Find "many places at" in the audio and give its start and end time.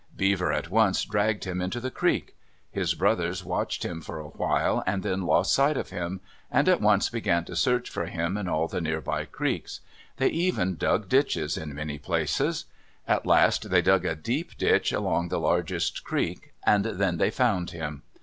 11.75-13.27